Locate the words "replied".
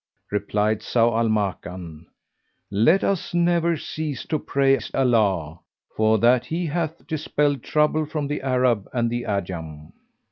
0.31-0.79